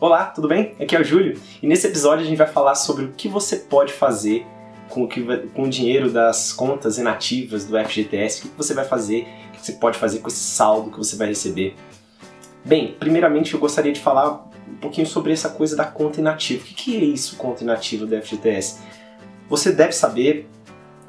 [0.00, 0.76] Olá, tudo bem?
[0.80, 3.56] Aqui é o Júlio e nesse episódio a gente vai falar sobre o que você
[3.56, 4.46] pode fazer
[4.88, 8.84] com o, que, com o dinheiro das contas inativas do FGTS, o que você vai
[8.84, 11.74] fazer, o que você pode fazer com esse saldo que você vai receber.
[12.64, 16.62] Bem, primeiramente eu gostaria de falar um pouquinho sobre essa coisa da conta inativa.
[16.62, 18.80] O que é isso, conta inativa do FGTS?
[19.48, 20.48] Você deve saber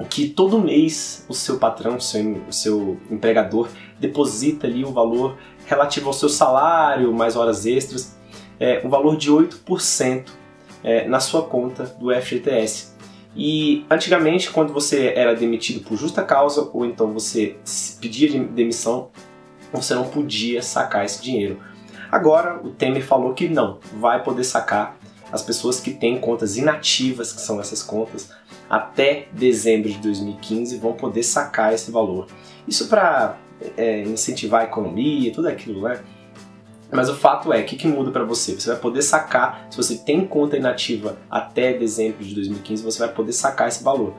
[0.08, 3.68] que todo mês o seu patrão, o seu, o seu empregador,
[3.98, 5.36] deposita ali o valor
[5.66, 8.18] relativo ao seu salário, mais horas extras,
[8.60, 10.28] é, um valor de 8%
[10.84, 12.90] é, na sua conta do FGTS.
[13.34, 17.56] E antigamente, quando você era demitido por justa causa ou então você
[18.00, 19.08] pedia demissão,
[19.72, 21.58] você não podia sacar esse dinheiro.
[22.10, 24.96] Agora o Temer falou que não, vai poder sacar
[25.32, 28.32] as pessoas que têm contas inativas, que são essas contas,
[28.68, 32.26] até dezembro de 2015 vão poder sacar esse valor.
[32.66, 33.36] Isso para
[33.76, 36.00] é, incentivar a economia, tudo aquilo, né?
[36.92, 38.54] Mas o fato é, o que, que muda para você?
[38.54, 43.08] Você vai poder sacar, se você tem conta inativa até dezembro de 2015, você vai
[43.08, 44.14] poder sacar esse valor.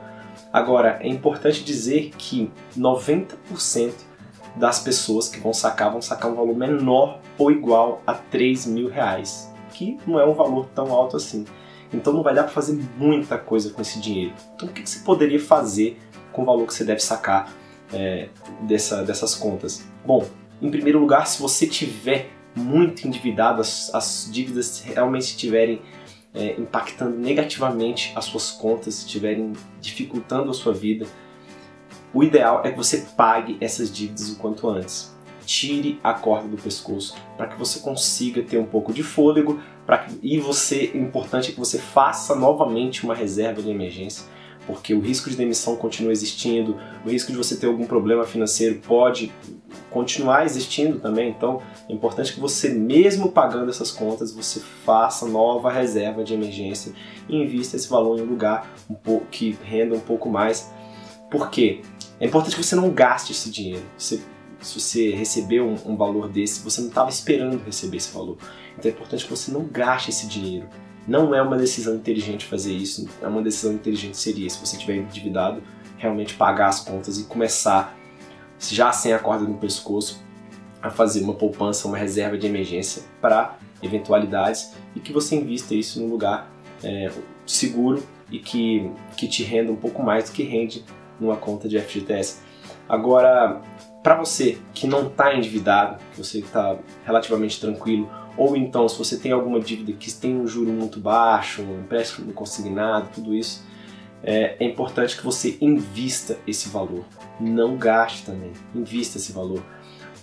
[0.52, 3.92] Agora, é importante dizer que 90%
[4.56, 8.88] das pessoas que vão sacar vão sacar um valor menor ou igual a 3 mil
[8.88, 11.44] reais, que não é um valor tão alto assim.
[11.92, 14.34] Então não vai dar para fazer muita coisa com esse dinheiro.
[14.54, 15.98] Então o que, que você poderia fazer
[16.32, 17.52] com o valor que você deve sacar
[17.92, 18.28] é,
[18.62, 19.86] dessa, dessas contas?
[20.04, 20.26] Bom,
[20.60, 25.80] em primeiro lugar, se você tiver muito endividado, as, as dívidas realmente estiverem
[26.34, 31.06] é, impactando negativamente as suas contas, estiverem dificultando a sua vida,
[32.14, 35.16] o ideal é que você pague essas dívidas o quanto antes.
[35.44, 40.06] Tire a corda do pescoço para que você consiga ter um pouco de fôlego para
[40.22, 44.24] e você, importante é que você faça novamente uma reserva de emergência
[44.66, 48.80] porque o risco de demissão continua existindo, o risco de você ter algum problema financeiro
[48.86, 49.32] pode
[49.92, 51.30] continuar existindo também.
[51.30, 56.92] Então, é importante que você, mesmo pagando essas contas, você faça nova reserva de emergência
[57.28, 60.70] e invista esse valor em um lugar um pouco que renda um pouco mais.
[61.30, 61.82] Por quê?
[62.20, 63.82] É importante que você não gaste esse dinheiro.
[63.96, 64.20] Você,
[64.60, 68.36] se você recebeu um, um valor desse, você não estava esperando receber esse valor.
[68.78, 70.68] Então é importante que você não gaste esse dinheiro.
[71.06, 73.08] Não é uma decisão inteligente fazer isso.
[73.20, 75.62] É uma decisão inteligente seria, se você tiver endividado,
[75.98, 77.96] realmente pagar as contas e começar,
[78.70, 80.22] já sem a corda no pescoço,
[80.82, 86.00] a fazer uma poupança, uma reserva de emergência para eventualidades e que você invista isso
[86.00, 86.50] num lugar
[86.82, 87.10] é,
[87.46, 90.84] seguro e que, que te renda um pouco mais do que rende
[91.20, 92.40] numa conta de FGTS.
[92.88, 93.60] Agora,
[94.02, 99.16] para você que não está endividado, que você está relativamente tranquilo, ou então, se você
[99.16, 103.64] tem alguma dívida que tem um juro muito baixo, um empréstimo consignado, tudo isso,
[104.22, 107.04] é, é importante que você invista esse valor.
[107.40, 109.62] Não gaste também, invista esse valor.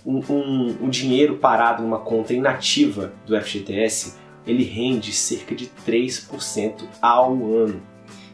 [0.04, 4.16] Um, um, um dinheiro parado numa conta inativa do FGTS,
[4.46, 7.82] ele rende cerca de 3% ao ano.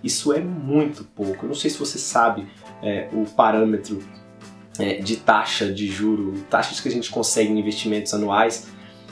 [0.03, 1.45] Isso é muito pouco.
[1.45, 2.47] Eu não sei se você sabe
[2.83, 4.01] é, o parâmetro
[4.79, 8.69] é, de taxa de juro, taxas que a gente consegue em investimentos anuais,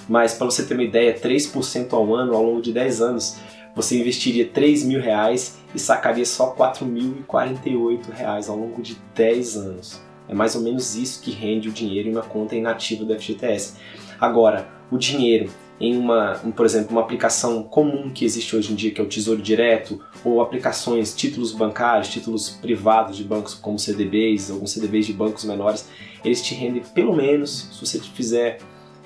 [0.08, 3.36] mas para você ter uma ideia, 3% ao ano, ao longo de 10 anos,
[3.74, 10.00] você investiria 3 mil reais e sacaria só 4.048 reais ao longo de 10 anos.
[10.28, 13.74] É mais ou menos isso que rende o dinheiro em uma conta inativa do FGTS.
[14.20, 18.92] Agora, o dinheiro em uma, por exemplo, uma aplicação comum que existe hoje em dia,
[18.92, 24.50] que é o Tesouro Direto, ou aplicações, títulos bancários, títulos privados de bancos como CDBs,
[24.50, 25.88] alguns CDBs de bancos menores,
[26.24, 28.58] eles te rendem pelo menos, se você fizer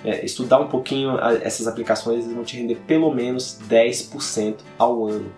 [0.04, 5.30] é, estudar um pouquinho essas aplicações, vão te render pelo menos 10% ao ano.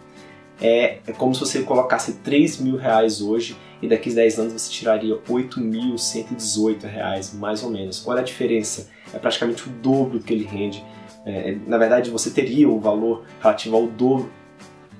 [0.60, 4.52] É, é como se você colocasse 3 mil reais hoje e daqui a 10 anos
[4.52, 8.00] você tiraria 8.118 reais, mais ou menos.
[8.00, 8.90] Qual é a diferença?
[9.12, 10.84] É praticamente o dobro que ele rende.
[11.24, 14.30] É, na verdade, você teria um valor relativo ao dobro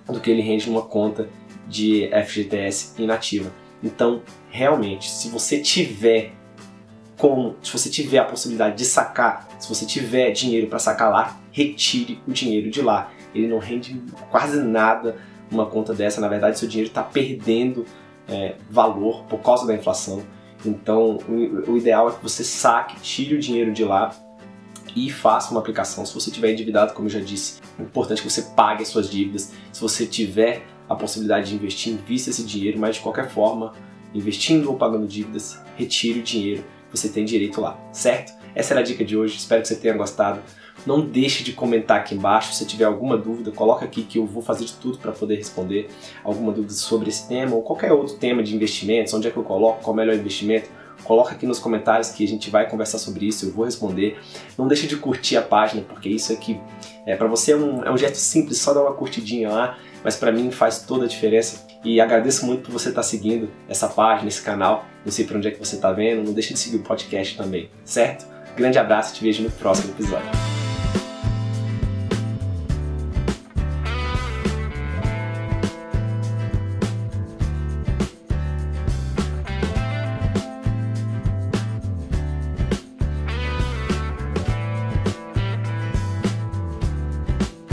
[0.07, 1.29] do que ele rende numa conta
[1.69, 3.53] de FGTS inativa.
[3.83, 6.33] Então, realmente, se você tiver
[7.21, 11.39] como, se você tiver a possibilidade de sacar, se você tiver dinheiro para sacar lá,
[11.53, 13.13] retire o dinheiro de lá.
[13.35, 15.17] Ele não rende quase nada
[15.53, 17.85] uma conta dessa, na verdade, seu dinheiro está perdendo
[18.27, 20.23] é, valor por causa da inflação.
[20.65, 24.15] Então, o, o ideal é que você saque, tire o dinheiro de lá
[24.97, 26.07] e faça uma aplicação.
[26.07, 29.11] Se você tiver endividado, como eu já disse, é importante que você pague as suas
[29.11, 29.53] dívidas.
[29.71, 33.75] Se você tiver a possibilidade de investir, invista esse dinheiro, mas de qualquer forma,
[34.15, 38.33] investindo ou pagando dívidas, retire o dinheiro você tem direito lá, certo?
[38.55, 40.41] Essa era a dica de hoje, espero que você tenha gostado.
[40.87, 44.43] Não deixe de comentar aqui embaixo, se tiver alguma dúvida, coloca aqui que eu vou
[44.43, 45.89] fazer de tudo para poder responder
[46.25, 49.45] alguma dúvida sobre esse tema ou qualquer outro tema de investimentos, onde é que eu
[49.45, 50.71] coloco, qual é o melhor investimento,
[51.05, 54.19] Coloca aqui nos comentários que a gente vai conversar sobre isso, eu vou responder.
[54.57, 56.61] Não deixe de curtir a página, porque isso aqui
[57.07, 60.17] é para você é um, é um gesto simples, só dar uma curtidinha lá, mas
[60.17, 61.67] para mim faz toda a diferença.
[61.85, 64.85] E agradeço muito por você estar tá seguindo essa página, esse canal.
[65.05, 67.37] Não sei para onde é que você está vendo, não deixe de seguir o podcast
[67.37, 68.27] também, certo?
[68.57, 70.50] Grande abraço e te vejo no próximo episódio.